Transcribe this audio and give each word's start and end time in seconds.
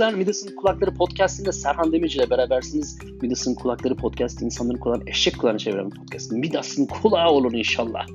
arkadaşlar. 0.00 0.18
Midas'ın 0.18 0.56
Kulakları 0.56 0.94
Podcast'inde 0.94 1.52
Serhan 1.52 1.92
Demirci 1.92 2.18
ile 2.18 2.30
berabersiniz. 2.30 2.98
Midas'ın 3.22 3.54
Kulakları 3.54 3.96
Podcast, 3.96 4.42
insanların 4.42 4.78
kulağını 4.78 5.02
eşek 5.06 5.38
kulağına 5.38 5.58
çeviren 5.58 5.90
bir 5.90 5.96
podcast. 5.96 6.32
Midas'ın 6.32 6.86
kulağı 6.86 7.30
olun 7.30 7.54
inşallah. 7.54 8.06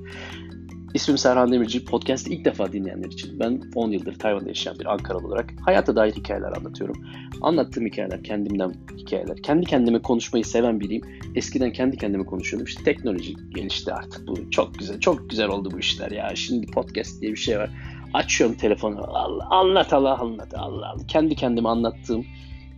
İsmim 0.94 1.18
Serhan 1.18 1.52
Demirci. 1.52 1.86
Podcast'ı 1.86 2.30
ilk 2.30 2.46
defa 2.46 2.72
dinleyenler 2.72 3.08
için. 3.08 3.40
Ben 3.40 3.62
10 3.76 3.92
yıldır 3.92 4.20
Tayvan'da 4.20 4.48
yaşayan 4.48 4.80
bir 4.80 4.86
Ankaralı 4.86 5.28
olarak 5.28 5.54
hayata 5.66 5.96
dair 5.96 6.14
hikayeler 6.14 6.52
anlatıyorum. 6.58 6.96
Anlattığım 7.42 7.86
hikayeler 7.86 8.24
kendimden 8.24 8.74
hikayeler. 8.98 9.38
Kendi 9.38 9.66
kendime 9.66 10.02
konuşmayı 10.02 10.46
seven 10.46 10.80
biriyim. 10.80 11.02
Eskiden 11.36 11.74
kendi 11.74 11.98
kendime 11.98 12.26
konuşuyordum. 12.26 12.68
İşte 12.68 12.84
teknoloji 12.84 13.34
gelişti 13.56 13.94
artık. 13.94 14.28
Bu 14.28 14.52
çok 14.52 14.80
güzel, 14.80 15.00
çok 15.00 15.30
güzel 15.30 15.48
oldu 15.48 15.70
bu 15.74 15.80
işler 15.80 16.12
ya. 16.12 16.36
Şimdi 16.36 16.66
podcast 16.66 17.22
diye 17.22 17.32
bir 17.32 17.38
şey 17.38 17.58
var. 17.58 17.70
Açıyorum 18.16 18.58
telefonu. 18.58 19.02
Allah, 19.08 19.48
anlat 19.50 19.94
Allah 19.94 20.20
anlat 20.20 20.54
Allah 20.54 20.90
Allah. 20.90 21.06
Kendi 21.08 21.36
kendime 21.36 21.70
anlattığım, 21.70 22.26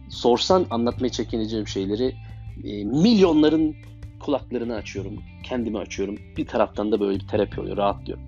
sorsan 0.10 0.66
anlatmaya 0.70 1.10
çekineceğim 1.10 1.68
şeyleri 1.68 2.16
e, 2.64 2.84
milyonların 2.84 3.76
kulaklarını 4.20 4.76
açıyorum. 4.76 5.24
Kendimi 5.44 5.78
açıyorum. 5.78 6.16
Bir 6.38 6.48
taraftan 6.48 6.92
da 6.92 7.00
böyle 7.00 7.20
bir 7.20 7.28
terapi 7.28 7.62
oluyor. 7.62 7.78
Rahatlıyorum. 7.78 8.24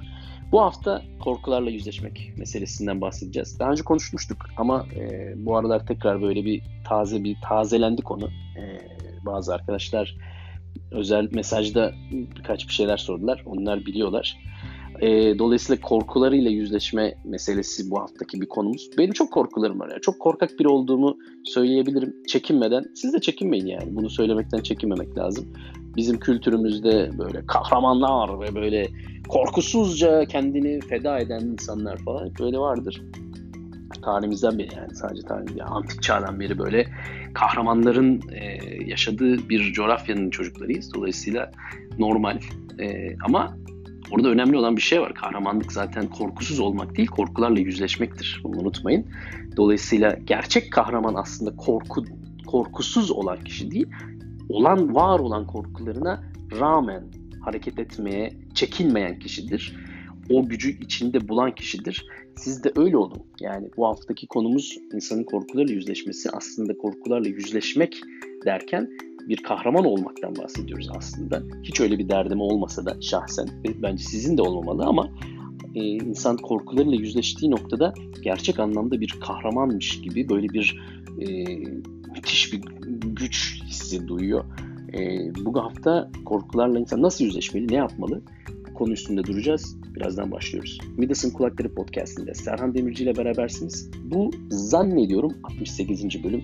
Bu 0.52 0.62
hafta 0.62 1.02
korkularla 1.20 1.70
yüzleşmek 1.70 2.34
meselesinden 2.38 3.02
bahsedeceğiz. 3.02 3.60
Daha 3.60 3.72
önce 3.72 3.84
konuşmuştuk 3.84 4.46
ama 4.58 4.86
e, 4.96 5.34
bu 5.36 5.58
aralar 5.58 5.86
tekrar 5.86 6.22
böyle 6.22 6.46
bir 6.46 6.62
taze 6.86 7.24
bir 7.24 7.38
tazelendi 7.42 8.02
konu. 8.02 8.30
E, 8.58 8.64
bazı 9.26 9.54
arkadaşlar 9.54 10.16
özel 10.92 11.30
mesajda 11.32 11.94
birkaç 12.12 12.68
bir 12.68 12.74
şeyler 12.74 12.98
sordular. 12.98 13.44
Onlar 13.46 13.86
biliyorlar. 13.86 14.38
E, 15.02 15.40
dolayısıyla 15.40 15.82
korkularıyla 15.82 16.52
yüzleşme 16.52 17.16
meselesi 17.26 17.92
bu 17.92 18.00
haftaki 18.00 18.42
bir 18.42 18.46
konumuz. 18.46 18.90
Benim 18.98 19.14
çok 19.14 19.32
korkularım 19.32 19.80
var. 19.80 19.90
Yani. 19.90 20.02
Çok 20.02 20.20
korkak 20.20 20.60
biri 20.60 20.68
olduğumu 20.68 21.18
söyleyebilirim 21.44 22.16
çekinmeden. 22.28 22.86
Siz 22.96 23.14
de 23.14 23.20
çekinmeyin 23.20 23.66
yani. 23.66 23.96
Bunu 23.96 24.10
söylemekten 24.10 24.60
çekinmemek 24.60 25.18
lazım. 25.18 25.46
Bizim 25.96 26.20
kültürümüzde 26.20 27.12
böyle 27.18 27.46
kahramanlar 27.46 28.40
ve 28.40 28.56
böyle 28.56 28.88
korkusuzca 29.30 30.26
kendini 30.26 30.80
feda 30.80 31.20
eden 31.20 31.40
insanlar 31.40 31.98
falan 31.98 32.32
böyle 32.40 32.58
vardır. 32.58 33.02
Tarihimizden 34.02 34.58
beri 34.58 34.76
yani 34.76 34.96
sadece 34.96 35.22
tarih, 35.22 35.48
yani 35.56 35.70
antik 35.70 36.04
çağdan 36.04 36.40
beri 36.40 36.58
böyle 36.58 36.86
kahramanların 37.34 38.22
e, 38.32 38.60
yaşadığı 38.86 39.50
bir 39.50 39.74
coğrafyanın 39.74 40.30
çocuklarıyız. 40.30 40.94
Dolayısıyla 40.94 41.52
normal. 42.00 42.40
E, 42.80 43.16
ama 43.26 43.58
Orada 44.12 44.30
önemli 44.30 44.58
olan 44.58 44.78
bir 44.78 44.82
şey 44.82 45.02
var. 45.02 45.14
Kahramanlık 45.14 45.72
zaten 45.72 46.08
korkusuz 46.08 46.60
olmak 46.60 46.98
değil, 46.98 47.08
korkularla 47.08 47.60
yüzleşmektir. 47.60 48.42
Bunu 48.44 48.58
unutmayın. 48.58 49.06
Dolayısıyla 49.58 50.18
gerçek 50.26 50.72
kahraman 50.72 51.16
aslında 51.16 51.56
korku 51.56 52.06
korkusuz 52.48 53.12
olan 53.12 53.44
kişi 53.44 53.72
değil, 53.72 53.88
olan 54.50 54.96
var 54.96 55.20
olan 55.20 55.48
korkularına 55.48 56.24
rağmen 56.60 57.04
hareket 57.42 57.80
etmeye 57.80 58.34
çekinmeyen 58.54 59.20
kişidir. 59.20 59.76
O 60.30 60.48
gücü 60.48 60.80
içinde 60.80 61.28
bulan 61.28 61.56
kişidir. 61.56 62.06
Siz 62.36 62.64
de 62.64 62.72
öyle 62.76 62.98
olun. 62.98 63.24
Yani 63.40 63.68
bu 63.78 63.88
haftaki 63.88 64.28
konumuz 64.28 64.78
insanın 64.94 65.24
korkularla 65.24 65.72
yüzleşmesi. 65.74 66.30
Aslında 66.30 66.78
korkularla 66.78 67.28
yüzleşmek 67.28 68.02
derken 68.46 68.90
bir 69.28 69.38
kahraman 69.38 69.86
olmaktan 69.86 70.36
bahsediyoruz 70.36 70.90
aslında. 70.98 71.44
Hiç 71.64 71.82
öyle 71.82 72.00
bir 72.00 72.10
derdim 72.10 72.42
olmasa 72.42 72.86
da 72.86 73.02
şahsen 73.02 73.50
bence 73.82 74.04
sizin 74.04 74.38
de 74.38 74.42
olmamalı 74.42 74.86
ama 74.86 75.10
e, 75.76 75.82
insan 75.84 76.38
korkularıyla 76.38 76.98
yüzleştiği 76.98 77.52
noktada 77.52 77.94
gerçek 78.24 78.60
anlamda 78.60 79.02
bir 79.02 79.18
kahramanmış 79.22 80.02
gibi 80.02 80.30
böyle 80.30 80.50
bir 80.50 80.80
e, 81.22 81.46
müthiş 82.16 82.54
bir 82.54 82.62
güç 83.16 83.62
hissi 83.66 84.08
duyuyor. 84.08 84.44
E, 84.94 85.32
bu 85.46 85.64
hafta 85.64 86.12
korkularla 86.26 86.80
insan 86.80 87.02
nasıl 87.02 87.26
yüzleşmeli, 87.26 87.68
ne 87.68 87.76
yapmalı? 87.76 88.22
konu 88.80 88.94
üstünde 88.94 89.24
duracağız. 89.24 89.78
Birazdan 89.96 90.32
başlıyoruz. 90.32 90.80
Midas'ın 90.98 91.32
Kulakları 91.32 91.74
Podcast'inde 91.74 92.34
Serhan 92.34 92.74
Demirci 92.74 93.04
ile 93.04 93.16
berabersiniz. 93.16 93.92
Bu 94.04 94.32
zannediyorum 94.50 95.34
68. 95.44 96.24
bölüm. 96.24 96.44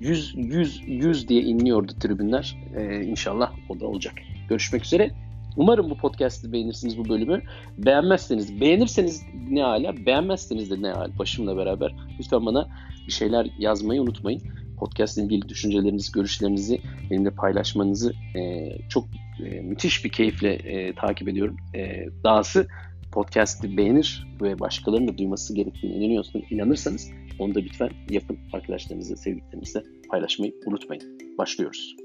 100, 0.00 0.34
100, 0.36 0.82
100 0.86 1.28
diye 1.28 1.42
inliyordu 1.42 1.92
tribünler. 2.00 2.56
Ee, 2.76 3.04
inşallah 3.04 3.52
o 3.68 3.80
da 3.80 3.86
olacak. 3.86 4.14
Görüşmek 4.48 4.84
üzere. 4.84 5.10
Umarım 5.56 5.90
bu 5.90 5.96
podcast'i 5.96 6.52
beğenirsiniz 6.52 6.98
bu 6.98 7.08
bölümü. 7.08 7.42
Beğenmezseniz, 7.78 8.60
beğenirseniz 8.60 9.22
ne 9.50 9.62
hala, 9.62 10.06
beğenmezseniz 10.06 10.70
de 10.70 10.82
ne 10.82 10.88
hala 10.88 11.18
başımla 11.18 11.56
beraber 11.56 11.94
lütfen 12.18 12.46
bana 12.46 12.68
bir 13.06 13.12
şeyler 13.12 13.46
yazmayı 13.58 14.02
unutmayın. 14.02 14.42
Podcast 14.76 15.18
ile 15.18 15.24
ilgili 15.24 15.48
düşüncelerinizi, 15.48 16.12
görüşlerinizi 16.12 16.80
benimle 17.10 17.30
paylaşmanızı 17.30 18.12
e, 18.36 18.70
çok 18.88 19.04
e, 19.44 19.60
müthiş 19.60 20.04
bir 20.04 20.10
keyifle 20.10 20.52
e, 20.52 20.94
takip 20.94 21.28
ediyorum. 21.28 21.56
E, 21.74 22.06
dahası 22.24 22.68
podcast'i 23.12 23.76
beğenir 23.76 24.26
ve 24.42 24.58
başkalarının 24.58 25.08
da 25.08 25.18
duyması 25.18 25.54
gerektiğine 25.54 25.96
inanıyorsanız, 25.96 26.44
inanırsanız 26.50 27.10
onu 27.38 27.54
da 27.54 27.60
lütfen 27.60 27.90
yapın. 28.10 28.38
Arkadaşlarınızla, 28.52 29.16
sevdiklerinizle 29.16 29.82
paylaşmayı 30.10 30.54
unutmayın. 30.66 31.18
Başlıyoruz. 31.38 31.96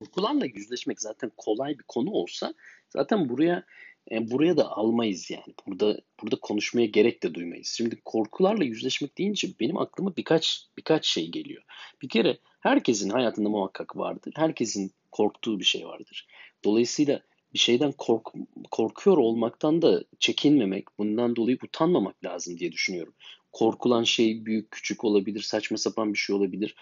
Korkularla 0.00 0.46
yüzleşmek 0.46 1.00
zaten 1.00 1.32
kolay 1.36 1.78
bir 1.78 1.84
konu 1.88 2.10
olsa 2.10 2.54
zaten 2.88 3.28
buraya 3.28 3.64
e, 4.10 4.30
buraya 4.30 4.56
da 4.56 4.72
almayız 4.76 5.30
yani. 5.30 5.54
Burada 5.66 6.00
burada 6.22 6.36
konuşmaya 6.36 6.86
gerek 6.86 7.22
de 7.22 7.34
duymayız. 7.34 7.68
Şimdi 7.68 8.00
korkularla 8.04 8.64
yüzleşmek 8.64 9.18
deyince 9.18 9.48
benim 9.60 9.78
aklıma 9.78 10.16
birkaç 10.16 10.66
birkaç 10.76 11.06
şey 11.06 11.30
geliyor. 11.30 11.62
Bir 12.02 12.08
kere 12.08 12.38
herkesin 12.60 13.10
hayatında 13.10 13.48
muhakkak 13.48 13.96
vardır. 13.96 14.32
Herkesin 14.36 14.92
korktuğu 15.12 15.58
bir 15.58 15.64
şey 15.64 15.86
vardır. 15.86 16.26
Dolayısıyla 16.64 17.22
bir 17.54 17.58
şeyden 17.58 17.92
kork, 17.92 18.26
korkuyor 18.70 19.16
olmaktan 19.16 19.82
da 19.82 20.04
çekinmemek, 20.18 20.98
bundan 20.98 21.36
dolayı 21.36 21.58
utanmamak 21.64 22.24
lazım 22.24 22.58
diye 22.58 22.72
düşünüyorum. 22.72 23.14
Korkulan 23.52 24.02
şey 24.02 24.46
büyük 24.46 24.70
küçük 24.70 25.04
olabilir, 25.04 25.40
saçma 25.40 25.76
sapan 25.76 26.12
bir 26.12 26.18
şey 26.18 26.36
olabilir. 26.36 26.74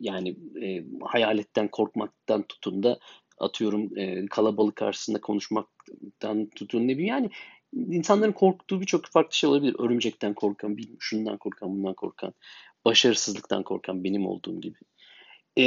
Yani 0.00 0.36
e, 0.62 0.84
hayaletten 1.02 1.68
korkmaktan 1.68 2.42
tutun 2.42 2.82
da 2.82 2.98
atıyorum 3.38 3.98
e, 3.98 4.26
kalabalık 4.26 4.76
karşısında 4.76 5.20
konuşmaktan 5.20 6.50
tutun 6.56 6.88
ne 6.88 6.92
bileyim 6.92 7.06
yani 7.06 7.30
insanların 7.72 8.32
korktuğu 8.32 8.80
birçok 8.80 9.06
farklı 9.06 9.36
şey 9.36 9.50
olabilir. 9.50 9.76
Örümcekten 9.78 10.34
korkan, 10.34 10.76
şundan 10.98 11.38
korkan, 11.38 11.70
bundan 11.70 11.94
korkan, 11.94 12.34
başarısızlıktan 12.84 13.62
korkan 13.62 14.04
benim 14.04 14.26
olduğum 14.26 14.60
gibi. 14.60 14.78
E, 15.58 15.64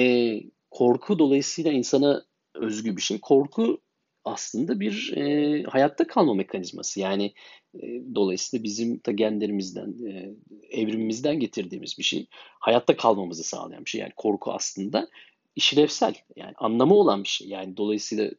korku 0.71 1.19
dolayısıyla 1.19 1.71
insana 1.71 2.23
özgü 2.55 2.97
bir 2.97 3.01
şey. 3.01 3.19
Korku 3.19 3.81
aslında 4.25 4.79
bir 4.79 5.13
e, 5.17 5.63
hayatta 5.63 6.07
kalma 6.07 6.33
mekanizması. 6.33 6.99
Yani 6.99 7.33
e, 7.75 8.01
dolayısıyla 8.15 8.63
bizim 8.63 8.99
ta 8.99 9.11
genlerimizden, 9.11 9.95
e, 10.07 10.35
evrimimizden 10.69 11.39
getirdiğimiz 11.39 11.97
bir 11.97 12.03
şey. 12.03 12.27
Hayatta 12.59 12.97
kalmamızı 12.97 13.43
sağlayan 13.43 13.85
bir 13.85 13.89
şey. 13.89 14.01
Yani 14.01 14.13
korku 14.15 14.51
aslında 14.51 15.09
işlevsel 15.57 16.13
yani 16.35 16.53
anlamı 16.57 16.93
olan 16.93 17.23
bir 17.23 17.29
şey. 17.29 17.47
Yani 17.47 17.77
dolayısıyla 17.77 18.31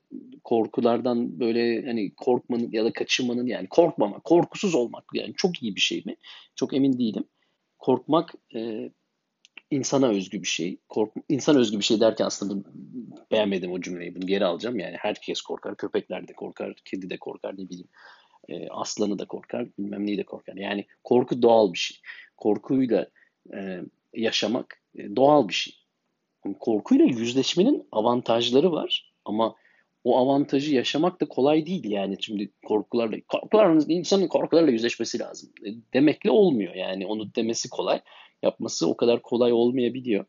korkulardan 0.44 1.40
böyle 1.40 1.86
hani 1.86 2.14
korkmanın 2.14 2.72
ya 2.72 2.84
da 2.84 2.92
kaçınmanın 2.92 3.46
yani 3.46 3.68
korkmama, 3.68 4.18
korkusuz 4.18 4.74
olmak 4.74 5.04
yani 5.14 5.34
çok 5.36 5.62
iyi 5.62 5.76
bir 5.76 5.80
şey 5.80 6.02
mi? 6.06 6.16
Çok 6.54 6.74
emin 6.74 6.98
değilim. 6.98 7.24
Korkmak 7.78 8.34
e, 8.54 8.90
insana 9.70 10.08
özgü 10.08 10.42
bir 10.42 10.48
şey. 10.48 10.78
Kork, 10.88 11.12
insan 11.28 11.56
özgü 11.56 11.78
bir 11.78 11.84
şey 11.84 12.00
derken 12.00 12.24
aslında 12.24 12.68
beğenmedim 13.32 13.72
o 13.72 13.80
cümleyi. 13.80 14.14
Bunu 14.14 14.26
geri 14.26 14.44
alacağım. 14.44 14.78
Yani 14.78 14.96
herkes 14.96 15.40
korkar. 15.40 15.76
Köpekler 15.76 16.28
de 16.28 16.32
korkar. 16.32 16.74
Kedi 16.84 17.10
de 17.10 17.18
korkar. 17.18 17.54
Ne 17.54 17.68
bileyim. 17.68 17.88
E, 18.48 18.68
aslanı 18.68 19.18
da 19.18 19.24
korkar. 19.24 19.66
Bilmem 19.78 20.06
neyi 20.06 20.18
de 20.18 20.24
korkar. 20.24 20.54
Yani 20.54 20.86
korku 21.04 21.42
doğal 21.42 21.72
bir 21.72 21.78
şey. 21.78 21.96
Korkuyla 22.36 23.08
e, 23.54 23.80
yaşamak 24.14 24.82
e, 24.94 25.16
doğal 25.16 25.48
bir 25.48 25.54
şey. 25.54 25.74
Korkuyla 26.54 27.04
yüzleşmenin 27.04 27.88
avantajları 27.92 28.72
var. 28.72 29.12
Ama 29.24 29.54
o 30.04 30.18
avantajı 30.18 30.74
yaşamak 30.74 31.20
da 31.20 31.28
kolay 31.28 31.66
değil 31.66 31.90
yani 31.90 32.16
şimdi 32.20 32.50
korkularla 32.66 33.16
korkularla 33.28 33.84
insanın 33.88 34.28
korkularla 34.28 34.70
yüzleşmesi 34.70 35.18
lazım 35.18 35.50
e, 35.66 35.68
demekle 35.94 36.30
olmuyor 36.30 36.74
yani 36.74 37.06
onu 37.06 37.34
demesi 37.34 37.70
kolay 37.70 38.00
yapması 38.42 38.88
o 38.88 38.96
kadar 38.96 39.22
kolay 39.22 39.52
olmayabiliyor. 39.52 40.24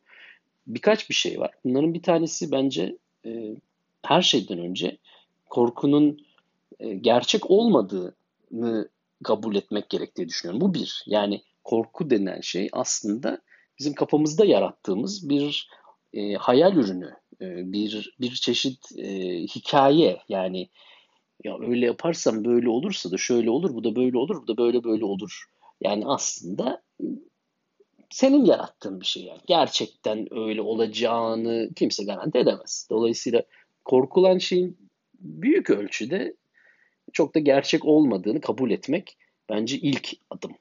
Birkaç 0.68 1.10
bir 1.10 1.16
şey 1.16 1.40
var. 1.40 1.52
Bunların 1.66 1.94
bir 1.94 2.02
tanesi 2.02 2.52
bence 2.52 2.98
e, 3.26 3.56
her 4.06 4.22
şeyden 4.22 4.60
önce 4.60 4.98
korkunun 5.50 6.26
e, 6.80 6.94
gerçek 6.94 7.52
olmadığını 7.52 8.90
kabul 9.24 9.56
etmek 9.56 9.90
gerektiği 9.90 10.30
düşünüyorum. 10.30 10.62
Bu 10.62 10.74
bir. 10.74 11.04
Yani 11.06 11.42
korku 11.64 12.10
denen 12.10 12.42
şey 12.42 12.70
aslında 12.72 13.42
bizim 13.80 13.94
kafamızda 13.94 14.46
yarattığımız 14.46 15.30
bir 15.30 15.70
e, 16.14 16.34
hayal 16.34 16.76
ürünü, 16.76 17.14
e, 17.42 17.72
bir 17.72 18.16
bir 18.20 18.32
çeşit 18.32 18.98
e, 18.98 19.40
hikaye 19.42 20.22
yani 20.30 20.70
ya 21.44 21.58
öyle 21.60 21.86
yaparsam 21.86 22.46
böyle 22.46 22.70
olursa 22.70 23.12
da 23.12 23.18
şöyle 23.18 23.50
olur, 23.50 23.74
bu 23.74 23.84
da 23.84 23.96
böyle 23.96 24.18
olur, 24.18 24.42
bu 24.42 24.48
da 24.48 24.58
böyle 24.58 24.84
böyle 24.84 25.06
olur. 25.06 25.46
Yani 25.82 26.06
aslında 26.06 26.82
senin 28.10 28.46
yarattığın 28.46 29.02
bir 29.02 29.06
şey 29.06 29.24
yani. 29.24 29.40
Gerçekten 29.48 30.28
öyle 30.32 30.62
olacağını 30.62 31.70
kimse 31.76 32.04
garanti 32.04 32.38
edemez. 32.38 32.88
Dolayısıyla 32.90 33.44
korkulan 33.86 34.38
şeyin 34.38 34.78
büyük 35.20 35.70
ölçüde 35.70 36.36
çok 37.14 37.36
da 37.36 37.40
gerçek 37.40 37.86
olmadığını 37.86 38.42
kabul 38.42 38.72
etmek 38.72 39.18
bence 39.50 39.78
ilk 39.78 40.10
adım. 40.30 40.52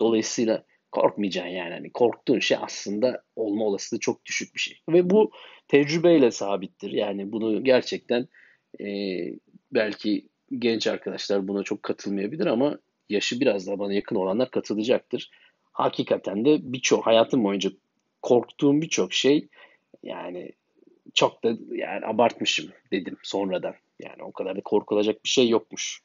Dolayısıyla 0.00 0.64
korkmayacaksın 0.96 1.50
yani. 1.50 1.72
Hani 1.74 1.92
korktuğun 1.92 2.38
şey 2.38 2.58
aslında 2.60 3.22
olma 3.36 3.64
olasılığı 3.64 4.00
çok 4.00 4.24
düşük 4.24 4.54
bir 4.54 4.60
şey. 4.60 4.78
Ve 4.88 5.10
bu 5.10 5.30
tecrübeyle 5.68 6.30
sabittir. 6.30 6.90
Yani 6.90 7.32
bunu 7.32 7.64
gerçekten 7.64 8.28
e, 8.80 8.86
belki 9.72 10.28
genç 10.58 10.86
arkadaşlar 10.86 11.48
buna 11.48 11.62
çok 11.62 11.82
katılmayabilir 11.82 12.46
ama 12.46 12.78
yaşı 13.08 13.40
biraz 13.40 13.66
daha 13.66 13.78
bana 13.78 13.92
yakın 13.92 14.16
olanlar 14.16 14.50
katılacaktır. 14.50 15.30
Hakikaten 15.72 16.44
de 16.44 16.58
birçok 16.60 17.06
hayatım 17.06 17.44
boyunca 17.44 17.70
korktuğum 18.22 18.80
birçok 18.80 19.12
şey 19.12 19.48
yani 20.02 20.52
çok 21.14 21.44
da 21.44 21.52
yani 21.70 22.06
abartmışım 22.06 22.70
dedim 22.92 23.16
sonradan. 23.22 23.74
Yani 24.00 24.22
o 24.22 24.32
kadar 24.32 24.56
da 24.56 24.60
korkulacak 24.60 25.24
bir 25.24 25.28
şey 25.28 25.48
yokmuş. 25.48 26.00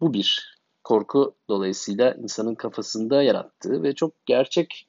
Bu 0.00 0.14
bir 0.14 0.55
korku 0.86 1.34
dolayısıyla 1.48 2.14
insanın 2.14 2.54
kafasında 2.54 3.22
yarattığı 3.22 3.82
ve 3.82 3.94
çok 3.94 4.26
gerçek 4.26 4.86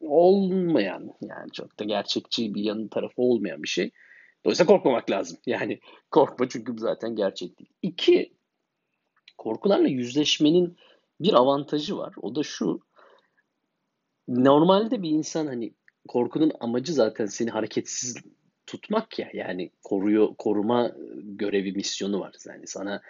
olmayan 0.00 1.10
yani 1.20 1.52
çok 1.52 1.78
da 1.78 1.84
gerçekçi 1.84 2.54
bir 2.54 2.62
yanı 2.62 2.88
tarafı 2.88 3.22
olmayan 3.22 3.62
bir 3.62 3.68
şey. 3.68 3.90
Dolayısıyla 4.44 4.72
korkmamak 4.76 5.10
lazım. 5.10 5.38
Yani 5.46 5.80
korkma 6.10 6.48
çünkü 6.48 6.78
zaten 6.78 7.16
gerçek 7.16 7.58
değil. 7.58 7.70
İki, 7.82 8.32
korkularla 9.38 9.88
yüzleşmenin 9.88 10.76
bir 11.20 11.34
avantajı 11.34 11.96
var. 11.96 12.14
O 12.22 12.34
da 12.34 12.42
şu. 12.42 12.80
Normalde 14.28 15.02
bir 15.02 15.10
insan 15.10 15.46
hani 15.46 15.74
korkunun 16.08 16.52
amacı 16.60 16.92
zaten 16.92 17.26
seni 17.26 17.50
hareketsiz 17.50 18.16
tutmak 18.66 19.18
ya. 19.18 19.30
Yani 19.34 19.70
koruyor, 19.82 20.34
koruma 20.38 20.92
görevi, 21.22 21.72
misyonu 21.72 22.20
var. 22.20 22.34
Yani 22.48 22.66
sana 22.66 23.02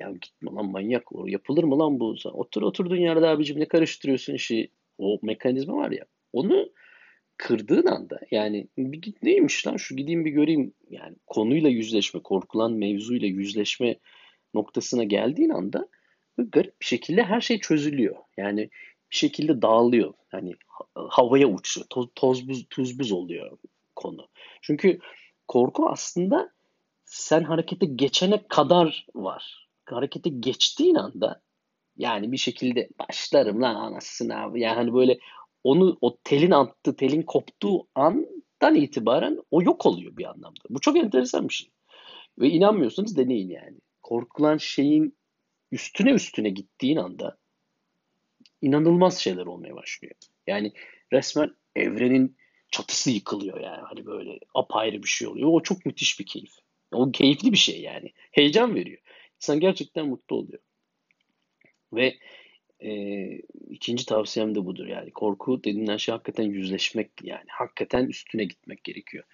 ya 0.00 0.10
gitme 0.10 0.50
lan 0.52 0.70
manyak 0.70 1.12
o 1.12 1.26
yapılır 1.26 1.64
mı 1.64 1.78
lan 1.78 2.00
bu? 2.00 2.16
Otur 2.32 2.62
oturduğun 2.62 2.96
yerde 2.96 3.26
abicim 3.26 3.60
ne 3.60 3.68
karıştırıyorsun 3.68 4.34
işi? 4.34 4.70
O 4.98 5.18
mekanizma 5.22 5.76
var 5.76 5.90
ya. 5.90 6.04
Onu 6.32 6.72
kırdığın 7.36 7.86
anda 7.86 8.20
yani 8.30 8.68
neymiş 9.22 9.66
lan 9.66 9.76
şu 9.76 9.96
gideyim 9.96 10.24
bir 10.24 10.30
göreyim 10.30 10.74
yani 10.90 11.16
konuyla 11.26 11.68
yüzleşme, 11.68 12.20
korkulan 12.22 12.72
mevzuyla 12.72 13.28
yüzleşme 13.28 13.96
noktasına 14.54 15.04
geldiğin 15.04 15.50
anda 15.50 15.88
garip 16.38 16.80
bir 16.80 16.86
şekilde 16.86 17.22
her 17.22 17.40
şey 17.40 17.60
çözülüyor. 17.60 18.16
Yani 18.36 18.60
bir 19.10 19.16
şekilde 19.16 19.62
dağılıyor. 19.62 20.14
Yani 20.32 20.54
havaya 20.94 21.48
uçuyor. 21.48 21.86
Toz, 21.90 22.08
toz 22.14 22.48
buz, 22.48 22.66
tuz 22.70 22.98
buz 22.98 23.12
oluyor 23.12 23.58
konu. 24.00 24.28
Çünkü 24.62 24.98
korku 25.48 25.88
aslında 25.88 26.50
sen 27.04 27.42
harekete 27.42 27.86
geçene 27.86 28.46
kadar 28.48 29.06
var. 29.14 29.68
Harekete 29.84 30.30
geçtiğin 30.30 30.94
anda 30.94 31.42
yani 31.96 32.32
bir 32.32 32.36
şekilde 32.36 32.88
başlarım 32.98 33.62
lan 33.62 33.74
anasını 33.74 34.42
abi. 34.42 34.60
Yani 34.60 34.74
hani 34.74 34.94
böyle 34.94 35.18
onu 35.64 35.98
o 36.00 36.16
telin 36.24 36.50
attı, 36.50 36.96
telin 36.96 37.22
koptuğu 37.22 37.86
andan 37.94 38.74
itibaren 38.74 39.38
o 39.50 39.62
yok 39.62 39.86
oluyor 39.86 40.16
bir 40.16 40.24
anlamda. 40.24 40.60
Bu 40.70 40.80
çok 40.80 40.96
enteresan 40.96 41.48
bir 41.48 41.54
şey. 41.54 41.70
Ve 42.38 42.48
inanmıyorsanız 42.48 43.16
deneyin 43.16 43.48
yani. 43.48 43.78
Korkulan 44.02 44.56
şeyin 44.56 45.16
üstüne 45.72 46.10
üstüne 46.10 46.50
gittiğin 46.50 46.96
anda 46.96 47.38
inanılmaz 48.62 49.18
şeyler 49.18 49.46
olmaya 49.46 49.76
başlıyor. 49.76 50.14
Yani 50.46 50.72
resmen 51.12 51.54
evrenin 51.76 52.36
çatısı 52.70 53.10
yıkılıyor 53.10 53.60
yani. 53.60 53.82
Hani 53.82 54.06
böyle 54.06 54.38
apayrı 54.54 55.02
bir 55.02 55.08
şey 55.08 55.28
oluyor. 55.28 55.48
O 55.52 55.62
çok 55.62 55.86
müthiş 55.86 56.20
bir 56.20 56.26
keyif. 56.26 56.52
O 56.92 57.12
keyifli 57.12 57.52
bir 57.52 57.56
şey 57.56 57.80
yani. 57.80 58.12
Heyecan 58.30 58.74
veriyor. 58.74 58.98
İnsan 59.36 59.60
gerçekten 59.60 60.06
mutlu 60.06 60.36
oluyor. 60.36 60.58
Ve 61.92 62.18
e, 62.80 62.90
ikinci 63.70 64.06
tavsiyem 64.06 64.54
de 64.54 64.64
budur 64.64 64.86
yani. 64.86 65.10
Korku 65.10 65.64
denilen 65.64 65.96
şey 65.96 66.12
hakikaten 66.12 66.44
yüzleşmek 66.44 67.10
yani. 67.22 67.46
Hakikaten 67.48 68.06
üstüne 68.06 68.44
gitmek 68.44 68.84
gerekiyor. 68.84 69.24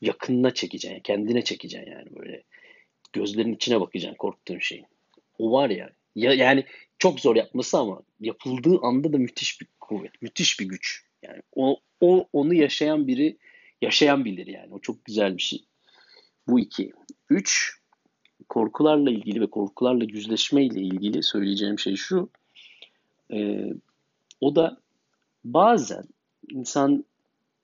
Yakınına 0.00 0.54
çekeceksin, 0.54 1.00
kendine 1.00 1.44
çekeceksin 1.44 1.90
yani 1.90 2.16
böyle. 2.16 2.42
Gözlerin 3.12 3.54
içine 3.54 3.80
bakacaksın 3.80 4.16
korktuğun 4.16 4.58
şeyin. 4.58 4.86
O 5.38 5.52
var 5.52 5.70
ya, 5.70 5.90
ya 6.14 6.32
yani 6.32 6.64
çok 6.98 7.20
zor 7.20 7.36
yapması 7.36 7.78
ama 7.78 8.02
yapıldığı 8.20 8.78
anda 8.82 9.12
da 9.12 9.18
müthiş 9.18 9.60
bir 9.60 9.66
kuvvet, 9.80 10.22
müthiş 10.22 10.60
bir 10.60 10.64
güç. 10.64 11.04
Yani 11.22 11.42
o, 11.54 11.80
o 12.00 12.28
onu 12.32 12.54
yaşayan 12.54 13.06
biri 13.06 13.36
yaşayan 13.82 14.24
bilir 14.24 14.46
yani. 14.46 14.74
O 14.74 14.78
çok 14.78 15.04
güzel 15.04 15.36
bir 15.36 15.42
şey. 15.42 15.64
Bu 16.48 16.60
iki. 16.60 16.92
Üç, 17.30 17.78
korkularla 18.48 19.10
ilgili 19.10 19.40
ve 19.40 19.46
korkularla 19.46 20.04
yüzleşme 20.04 20.64
ile 20.64 20.80
ilgili 20.80 21.22
söyleyeceğim 21.22 21.78
şey 21.78 21.96
şu. 21.96 22.30
E, 23.32 23.66
o 24.40 24.56
da 24.56 24.80
bazen 25.44 26.04
insan 26.50 27.04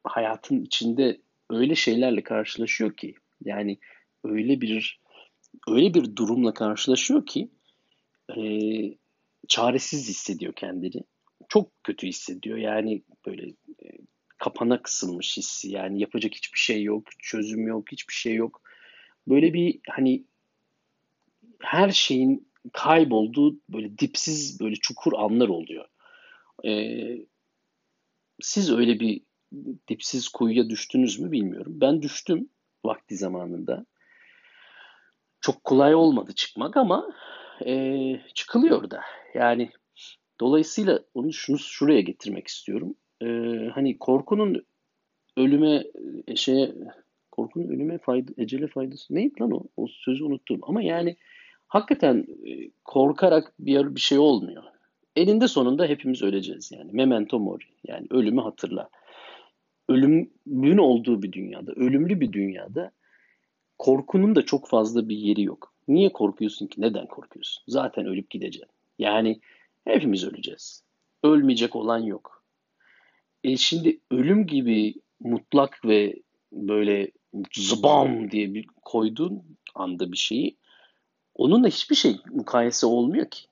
hayatın 0.04 0.64
içinde 0.64 1.20
öyle 1.50 1.74
şeylerle 1.74 2.22
karşılaşıyor 2.22 2.96
ki 2.96 3.14
yani 3.44 3.78
öyle 4.24 4.60
bir 4.60 5.00
öyle 5.68 5.94
bir 5.94 6.16
durumla 6.16 6.54
karşılaşıyor 6.54 7.26
ki 7.26 7.48
e, 8.36 8.40
çaresiz 9.48 10.08
hissediyor 10.08 10.52
kendini. 10.52 11.04
Çok 11.48 11.84
kötü 11.84 12.06
hissediyor. 12.06 12.58
Yani 12.58 13.02
böyle 13.26 13.46
e, 13.84 13.86
kapana 14.38 14.82
kısılmış 14.82 15.36
hissi. 15.36 15.70
Yani 15.70 16.00
yapacak 16.00 16.34
hiçbir 16.34 16.58
şey 16.58 16.82
yok, 16.82 17.04
çözüm 17.18 17.66
yok, 17.66 17.92
hiçbir 17.92 18.14
şey 18.14 18.34
yok. 18.34 18.62
Böyle 19.28 19.52
bir 19.52 19.80
hani 19.88 20.24
her 21.60 21.90
şeyin 21.90 22.48
kaybolduğu 22.72 23.56
böyle 23.68 23.98
dipsiz 23.98 24.60
böyle 24.60 24.76
çukur 24.76 25.12
anlar 25.16 25.48
oluyor. 25.48 25.84
Ee, 26.66 27.18
siz 28.40 28.72
öyle 28.72 29.00
bir 29.00 29.20
dipsiz 29.88 30.28
kuyuya 30.28 30.70
düştünüz 30.70 31.18
mü 31.18 31.32
bilmiyorum. 31.32 31.72
Ben 31.80 32.02
düştüm 32.02 32.48
vakti 32.84 33.16
zamanında. 33.16 33.86
Çok 35.40 35.64
kolay 35.64 35.94
olmadı 35.94 36.34
çıkmak 36.34 36.76
ama 36.76 37.14
e, 37.66 38.20
çıkılıyor 38.34 38.90
da. 38.90 39.00
Yani 39.34 39.70
dolayısıyla 40.40 41.00
onu 41.14 41.32
şunu 41.32 41.58
şuraya 41.58 42.00
getirmek 42.00 42.46
istiyorum. 42.46 42.94
E, 43.22 43.26
hani 43.74 43.98
korkunun 43.98 44.64
ölüme 45.36 45.84
e, 46.26 46.36
şeye 46.36 46.74
korkunun 47.30 47.68
ölüme 47.68 47.98
fayda, 47.98 48.32
ecele 48.38 48.66
faydası 48.66 49.14
neydi 49.14 49.40
lan 49.40 49.50
o? 49.50 49.62
O 49.76 49.86
sözü 49.86 50.24
unuttum. 50.24 50.60
Ama 50.62 50.82
yani 50.82 51.16
hakikaten 51.68 52.26
e, 52.46 52.70
korkarak 52.84 53.52
bir 53.58 53.94
bir 53.94 54.00
şey 54.00 54.18
olmuyor. 54.18 54.62
Elinde 55.16 55.48
sonunda 55.48 55.86
hepimiz 55.86 56.22
öleceğiz 56.22 56.72
yani. 56.72 56.92
Memento 56.92 57.38
mori. 57.38 57.64
Yani 57.86 58.06
ölümü 58.10 58.40
hatırla. 58.40 58.88
Ölümün 59.88 60.78
olduğu 60.78 61.22
bir 61.22 61.32
dünyada, 61.32 61.72
ölümlü 61.72 62.20
bir 62.20 62.32
dünyada 62.32 62.90
korkunun 63.78 64.34
da 64.34 64.44
çok 64.44 64.68
fazla 64.68 65.08
bir 65.08 65.16
yeri 65.16 65.42
yok. 65.42 65.72
Niye 65.88 66.12
korkuyorsun 66.12 66.66
ki? 66.66 66.80
Neden 66.80 67.06
korkuyorsun? 67.06 67.64
Zaten 67.68 68.06
ölüp 68.06 68.30
gideceksin. 68.30 68.74
Yani 68.98 69.40
hepimiz 69.94 70.24
öleceğiz. 70.24 70.84
Ölmeyecek 71.22 71.76
olan 71.76 71.98
yok. 71.98 72.44
E 73.44 73.56
şimdi 73.56 74.00
ölüm 74.10 74.46
gibi 74.46 74.94
mutlak 75.20 75.84
ve 75.84 76.22
böyle 76.52 77.10
zbam 77.56 78.30
diye 78.30 78.54
bir 78.54 78.66
koyduğun 78.82 79.58
anda 79.74 80.12
bir 80.12 80.16
şeyi 80.16 80.58
Onunla 81.38 81.68
hiçbir 81.68 81.94
şey 81.94 82.16
mukayese 82.30 82.86
olmuyor 82.86 83.30
ki. 83.30 83.46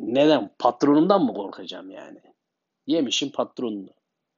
Neden? 0.00 0.54
Patronumdan 0.58 1.24
mı 1.24 1.34
korkacağım 1.34 1.90
yani? 1.90 2.20
Yemişim 2.86 3.30
patronunu. 3.30 3.90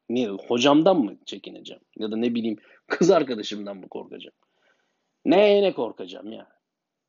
Niye? 0.08 0.28
Hocamdan 0.28 0.98
mı 0.98 1.18
çekineceğim? 1.26 1.82
Ya 1.96 2.10
da 2.10 2.16
ne 2.16 2.34
bileyim 2.34 2.56
kız 2.86 3.10
arkadaşımdan 3.10 3.76
mı 3.76 3.88
korkacağım? 3.88 4.36
Neye 5.24 5.62
ne 5.62 5.74
korkacağım 5.74 6.32
ya? 6.32 6.48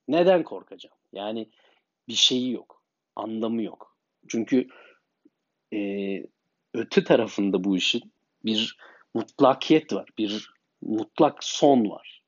Neden 0.07 0.43
korkacağım? 0.43 0.95
Yani 1.13 1.49
bir 2.07 2.13
şeyi 2.13 2.51
yok. 2.51 2.83
Anlamı 3.15 3.63
yok. 3.63 3.90
Çünkü 4.27 4.67
e, 5.73 5.79
öte 6.73 7.03
tarafında 7.03 7.63
bu 7.63 7.77
işin 7.77 8.13
bir 8.45 8.77
mutlakiyet 9.13 9.93
var. 9.93 10.09
Bir 10.17 10.53
mutlak 10.81 11.43
son 11.43 11.89
var. 11.89 12.23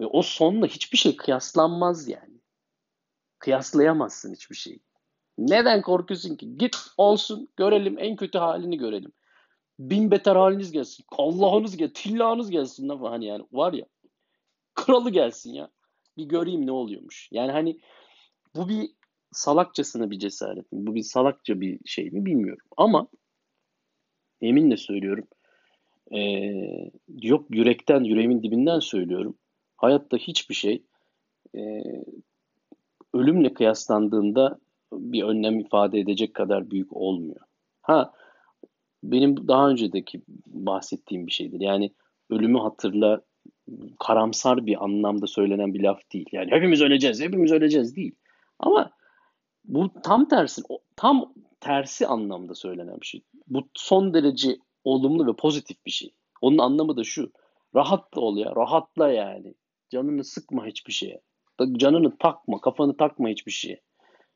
Ve 0.00 0.06
o 0.06 0.22
sonla 0.22 0.66
hiçbir 0.66 0.98
şey 0.98 1.16
kıyaslanmaz 1.16 2.08
yani. 2.08 2.40
Kıyaslayamazsın 3.38 4.34
hiçbir 4.34 4.56
şeyi. 4.56 4.80
Neden 5.38 5.82
korkuyorsun 5.82 6.36
ki? 6.36 6.56
Git 6.56 6.76
olsun 6.96 7.48
görelim 7.56 7.98
en 7.98 8.16
kötü 8.16 8.38
halini 8.38 8.78
görelim. 8.78 9.12
bin 9.78 10.10
beter 10.10 10.36
haliniz 10.36 10.72
gelsin. 10.72 11.04
Allah'ınız 11.10 11.76
gelsin. 11.76 11.94
Tillahınız 11.94 12.50
gelsin. 12.50 12.88
Hani 12.88 13.26
yani 13.26 13.44
var 13.52 13.72
ya. 13.72 13.86
Kralı 14.74 15.10
gelsin 15.10 15.54
ya. 15.54 15.70
Bir 16.16 16.24
göreyim 16.24 16.66
ne 16.66 16.72
oluyormuş. 16.72 17.28
Yani 17.32 17.52
hani 17.52 17.80
bu 18.56 18.68
bir 18.68 18.90
salakçasına 19.32 20.10
bir 20.10 20.18
cesaret 20.18 20.72
mi? 20.72 20.86
Bu 20.86 20.94
bir 20.94 21.02
salakça 21.02 21.60
bir 21.60 21.78
şey 21.84 22.10
mi 22.10 22.26
bilmiyorum. 22.26 22.66
Ama 22.76 23.08
eminle 24.40 24.76
söylüyorum. 24.76 25.24
Ee, 26.14 26.90
yok 27.22 27.46
yürekten, 27.50 28.04
yüreğimin 28.04 28.42
dibinden 28.42 28.78
söylüyorum. 28.78 29.38
Hayatta 29.76 30.16
hiçbir 30.16 30.54
şey 30.54 30.82
e, 31.56 31.82
ölümle 33.14 33.54
kıyaslandığında 33.54 34.58
bir 34.92 35.22
önlem 35.22 35.60
ifade 35.60 36.00
edecek 36.00 36.34
kadar 36.34 36.70
büyük 36.70 36.96
olmuyor. 36.96 37.40
Ha 37.82 38.12
benim 39.02 39.48
daha 39.48 39.70
öncedeki 39.70 40.22
bahsettiğim 40.46 41.26
bir 41.26 41.32
şeydir. 41.32 41.60
Yani 41.60 41.92
ölümü 42.30 42.58
hatırla 42.58 43.22
karamsar 44.00 44.66
bir 44.66 44.84
anlamda 44.84 45.26
söylenen 45.26 45.74
bir 45.74 45.82
laf 45.82 46.12
değil. 46.12 46.26
Yani 46.32 46.50
hepimiz 46.50 46.82
öleceğiz, 46.82 47.20
hepimiz 47.20 47.52
öleceğiz 47.52 47.96
değil. 47.96 48.14
Ama 48.58 48.90
bu 49.64 49.90
tam 50.02 50.28
tersi, 50.28 50.62
tam 50.96 51.32
tersi 51.60 52.06
anlamda 52.06 52.54
söylenen 52.54 53.00
bir 53.00 53.06
şey. 53.06 53.22
Bu 53.46 53.68
son 53.74 54.14
derece 54.14 54.56
olumlu 54.84 55.26
ve 55.26 55.36
pozitif 55.36 55.86
bir 55.86 55.90
şey. 55.90 56.14
Onun 56.40 56.58
anlamı 56.58 56.96
da 56.96 57.04
şu. 57.04 57.32
Rahatla 57.74 58.20
ol 58.20 58.36
ya, 58.36 58.56
rahatla 58.56 59.12
yani. 59.12 59.54
Canını 59.90 60.24
sıkma 60.24 60.66
hiçbir 60.66 60.92
şeye. 60.92 61.20
Canını 61.72 62.16
takma, 62.18 62.60
kafanı 62.60 62.96
takma 62.96 63.28
hiçbir 63.28 63.52
şeye. 63.52 63.80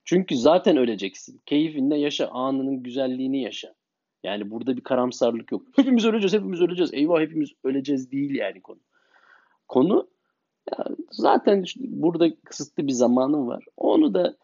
Çünkü 0.04 0.36
zaten 0.36 0.76
öleceksin. 0.76 1.42
Keyfinde 1.46 1.96
yaşa, 1.96 2.28
anının 2.28 2.82
güzelliğini 2.82 3.42
yaşa. 3.42 3.74
Yani 4.22 4.50
burada 4.50 4.76
bir 4.76 4.80
karamsarlık 4.80 5.52
yok. 5.52 5.62
Hepimiz 5.76 6.04
öleceğiz, 6.04 6.32
hepimiz 6.32 6.60
öleceğiz. 6.60 6.94
Eyvah 6.94 7.20
hepimiz 7.20 7.50
öleceğiz 7.64 8.12
değil 8.12 8.34
yani 8.34 8.60
konu. 8.60 8.80
Konu 9.68 10.08
ya 10.70 10.84
zaten 11.10 11.64
burada 11.78 12.34
kısıtlı 12.44 12.86
bir 12.86 12.92
zamanım 12.92 13.48
var. 13.48 13.64
Onu 13.76 14.14
da 14.14 14.36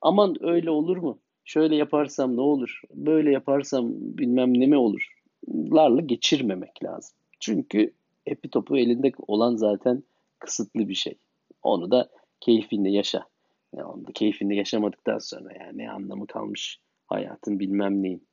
aman 0.00 0.36
öyle 0.40 0.70
olur 0.70 0.96
mu? 0.96 1.18
Şöyle 1.44 1.76
yaparsam 1.76 2.36
ne 2.36 2.40
olur? 2.40 2.80
Böyle 2.94 3.32
yaparsam 3.32 3.90
bilmem 3.92 4.60
ne 4.60 4.66
mi 4.66 4.76
olur? 4.76 5.08
Larla 5.48 6.00
geçirmemek 6.00 6.84
lazım. 6.84 7.16
Çünkü 7.40 7.94
epitopu 8.26 8.78
elinde 8.78 9.12
olan 9.26 9.56
zaten 9.56 10.02
kısıtlı 10.38 10.88
bir 10.88 10.94
şey. 10.94 11.18
Onu 11.62 11.90
da 11.90 12.10
keyfinde 12.40 12.88
yaşa. 12.88 13.26
Yani 13.76 13.86
onu 13.86 14.06
da 14.06 14.12
keyfinde 14.12 14.54
yaşamadıktan 14.54 15.18
sonra 15.18 15.52
yani 15.60 15.78
ne 15.78 15.90
anlamı 15.90 16.26
kalmış 16.26 16.80
hayatın 17.06 17.60
bilmem 17.60 18.02
neyin. 18.02 18.27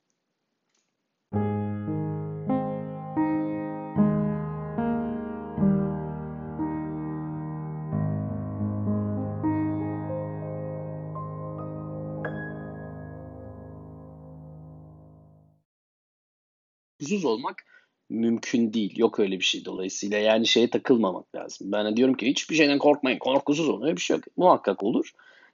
Korkusuz 17.05 17.25
olmak 17.25 17.55
mümkün 18.09 18.73
değil. 18.73 18.97
Yok 18.97 19.19
öyle 19.19 19.39
bir 19.39 19.43
şey 19.43 19.65
dolayısıyla. 19.65 20.17
Yani 20.17 20.47
şeye 20.47 20.69
takılmamak 20.69 21.35
lazım. 21.35 21.71
Ben 21.71 21.97
diyorum 21.97 22.15
ki 22.15 22.27
hiçbir 22.27 22.55
şeyden 22.55 22.77
korkmayın. 22.77 23.19
Korkusuz 23.19 23.69
olun. 23.69 23.85
Öyle 23.85 23.95
bir 23.95 24.01
şey 24.01 24.15
yok. 24.15 24.25
Muhakkak 24.37 24.83
olur. 24.83 25.11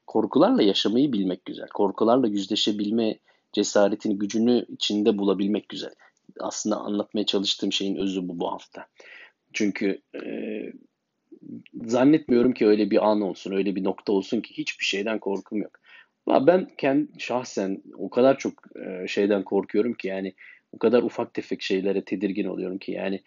Korkularla 0.07 0.63
yaşamayı 0.63 1.13
bilmek 1.13 1.45
güzel. 1.45 1.67
Korkularla 1.67 2.27
yüzleşebilme 2.27 3.19
cesaretini, 3.53 4.17
gücünü 4.17 4.65
içinde 4.69 5.17
bulabilmek 5.17 5.69
güzel. 5.69 5.93
Aslında 6.39 6.77
anlatmaya 6.77 7.25
çalıştığım 7.25 7.71
şeyin 7.71 7.95
özü 7.95 8.27
bu 8.27 8.39
bu 8.39 8.51
hafta. 8.51 8.87
Çünkü 9.53 10.01
e, 10.15 10.23
zannetmiyorum 11.83 12.53
ki 12.53 12.67
öyle 12.67 12.91
bir 12.91 13.09
an 13.09 13.21
olsun, 13.21 13.51
öyle 13.51 13.75
bir 13.75 13.83
nokta 13.83 14.13
olsun 14.13 14.41
ki 14.41 14.57
hiçbir 14.57 14.85
şeyden 14.85 15.19
korkum 15.19 15.61
yok. 15.61 15.71
Ben 16.27 16.67
kendi 16.77 17.07
şahsen 17.19 17.83
o 17.97 18.09
kadar 18.09 18.37
çok 18.37 18.53
e, 18.75 19.07
şeyden 19.07 19.43
korkuyorum 19.43 19.93
ki 19.93 20.07
yani 20.07 20.33
o 20.71 20.77
kadar 20.77 21.03
ufak 21.03 21.33
tefek 21.33 21.61
şeylere 21.61 22.05
tedirgin 22.05 22.47
oluyorum 22.47 22.77
ki 22.77 22.91
yani 22.91 23.21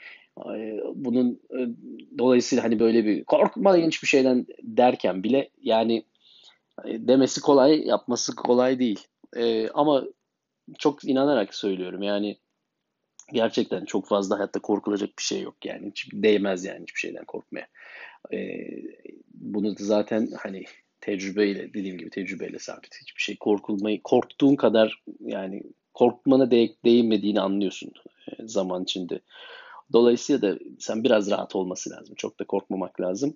bunun 0.94 1.40
e, 1.50 1.60
dolayısıyla 2.18 2.64
hani 2.64 2.80
böyle 2.80 3.04
bir 3.04 3.24
korkmayın 3.24 3.86
hiçbir 3.86 4.08
şeyden 4.08 4.46
derken 4.62 5.22
bile 5.22 5.50
yani 5.62 6.04
e, 6.84 7.08
demesi 7.08 7.40
kolay 7.40 7.86
yapması 7.86 8.34
kolay 8.34 8.78
değil. 8.78 9.06
E, 9.36 9.68
ama 9.68 10.04
çok 10.78 11.04
inanarak 11.04 11.54
söylüyorum 11.54 12.02
yani 12.02 12.36
gerçekten 13.32 13.84
çok 13.84 14.08
fazla 14.08 14.38
hayatta 14.38 14.60
korkulacak 14.60 15.10
bir 15.18 15.22
şey 15.22 15.40
yok 15.40 15.64
yani 15.64 15.90
hiç 15.90 16.08
değmez 16.12 16.64
yani 16.64 16.82
hiçbir 16.82 17.00
şeyden 17.00 17.24
korkmaya. 17.24 17.66
bunu 19.34 19.78
da 19.78 19.84
zaten 19.84 20.28
hani 20.42 20.64
tecrübeyle 21.00 21.74
dediğim 21.74 21.98
gibi 21.98 22.10
tecrübeyle 22.10 22.58
sabit. 22.58 23.00
Hiçbir 23.02 23.22
şey 23.22 23.36
korkulmayı 23.36 24.00
korktuğun 24.02 24.56
kadar 24.56 25.02
yani 25.20 25.62
korkmana 25.94 26.50
de 26.50 26.74
değinmediğini 26.84 27.40
anlıyorsun 27.40 27.92
e, 28.28 28.46
zaman 28.46 28.82
içinde. 28.82 29.20
Dolayısıyla 29.92 30.42
da 30.42 30.58
sen 30.78 31.04
biraz 31.04 31.30
rahat 31.30 31.56
olması 31.56 31.90
lazım. 31.90 32.14
Çok 32.14 32.40
da 32.40 32.44
korkmamak 32.44 33.00
lazım. 33.00 33.34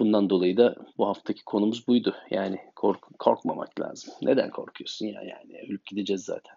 Bundan 0.00 0.30
dolayı 0.30 0.56
da 0.56 0.76
bu 0.98 1.06
haftaki 1.06 1.44
konumuz 1.44 1.88
buydu. 1.88 2.14
Yani 2.30 2.58
kork 2.76 3.18
korkmamak 3.18 3.80
lazım. 3.80 4.14
Neden 4.22 4.50
korkuyorsun 4.50 5.06
ya 5.06 5.22
yani 5.22 5.60
ölüp 5.68 5.86
gideceğiz 5.86 6.24
zaten. 6.24 6.54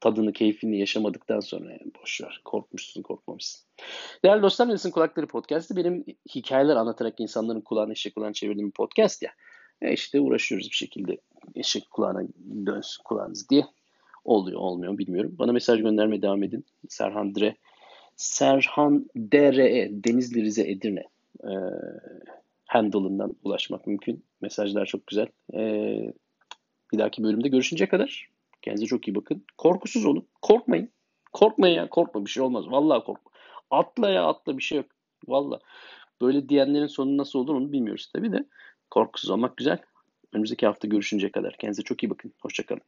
Tadını, 0.00 0.32
keyfini 0.32 0.78
yaşamadıktan 0.78 1.40
sonra 1.40 1.70
yani 1.70 1.92
boş. 2.02 2.20
Korkmuşsun, 2.44 3.02
korkmamışsın. 3.02 3.66
Değerli 4.24 4.42
dostlar, 4.42 4.68
Nesin 4.68 4.90
Kulakları 4.90 5.26
Podcast'ı 5.26 5.76
benim 5.76 6.04
hikayeler 6.34 6.76
anlatarak 6.76 7.20
insanların 7.20 7.60
kulağına 7.60 7.92
eşek 7.92 8.14
kulağına 8.14 8.32
çevirdiğim 8.32 8.68
bir 8.68 8.74
podcast 8.74 9.22
ya. 9.22 9.30
E 9.82 9.92
işte 9.92 10.20
uğraşıyoruz 10.20 10.70
bir 10.70 10.76
şekilde 10.76 11.20
eşek 11.54 11.90
kulağına 11.90 12.22
dönsün 12.66 13.02
kulağınız 13.04 13.50
diye. 13.50 13.66
Oluyor 14.24 14.60
olmuyor 14.60 14.98
bilmiyorum. 14.98 15.36
Bana 15.38 15.52
mesaj 15.52 15.82
göndermeye 15.82 16.22
devam 16.22 16.42
edin. 16.42 16.64
Serhan 16.88 17.34
Dre. 17.34 17.56
Serhan 18.16 19.06
DRE 19.16 19.88
Denizli 19.92 20.42
Rize 20.42 20.70
Edirne 20.70 21.04
e, 21.44 21.52
handle'ından 22.66 23.36
ulaşmak 23.44 23.86
mümkün. 23.86 24.24
Mesajlar 24.40 24.86
çok 24.86 25.06
güzel. 25.06 25.26
E, 25.54 25.62
bir 26.92 26.98
dahaki 26.98 27.22
bölümde 27.22 27.48
görüşünceye 27.48 27.88
kadar 27.88 28.30
kendinize 28.62 28.86
çok 28.86 29.08
iyi 29.08 29.14
bakın. 29.14 29.44
Korkusuz 29.58 30.06
olun. 30.06 30.26
Korkmayın. 30.42 30.90
Korkmayın 31.32 31.76
ya. 31.76 31.88
Korkma 31.88 32.24
bir 32.24 32.30
şey 32.30 32.42
olmaz. 32.42 32.64
Vallahi 32.70 33.04
korkma. 33.04 33.30
Atla 33.70 34.10
ya 34.10 34.24
atla 34.24 34.58
bir 34.58 34.62
şey 34.62 34.78
yok. 34.78 34.86
Vallahi. 35.28 35.60
Böyle 36.20 36.48
diyenlerin 36.48 36.86
sonu 36.86 37.16
nasıl 37.16 37.38
olur 37.38 37.54
onu 37.54 37.72
bilmiyoruz 37.72 38.10
tabii 38.14 38.32
de. 38.32 38.44
Korkusuz 38.90 39.30
olmak 39.30 39.56
güzel. 39.56 39.78
Önümüzdeki 40.32 40.66
hafta 40.66 40.88
görüşünceye 40.88 41.32
kadar. 41.32 41.56
Kendinize 41.56 41.82
çok 41.82 42.02
iyi 42.02 42.10
bakın. 42.10 42.32
Hoşçakalın. 42.42 42.82